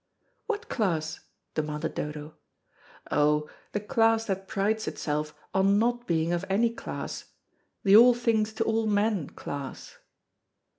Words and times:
"What 0.47 0.67
class?" 0.67 1.19
demanded 1.53 1.93
Dodo. 1.93 2.33
"Oh, 3.11 3.47
the 3.71 3.79
class 3.79 4.25
that 4.25 4.47
prides 4.47 4.87
itself 4.87 5.35
on 5.53 5.77
not 5.77 6.07
being 6.07 6.33
of 6.33 6.43
any 6.49 6.71
class 6.71 7.25
the 7.83 7.95
all 7.95 8.15
things 8.15 8.51
to 8.53 8.63
all 8.63 8.87
men 8.87 9.29
class." 9.29 9.99